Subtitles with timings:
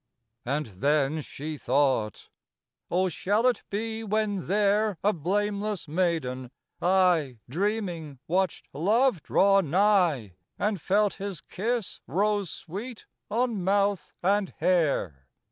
[0.47, 2.29] And then she thought:
[2.89, 6.49] "Oh, shall it be when there, A blameless maiden,
[6.81, 14.51] I, Dreaming, watched love draw nigh, And felt his kiss rose sweet on mouth and
[14.57, 15.27] hair?